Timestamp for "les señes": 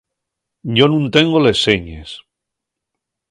1.45-2.09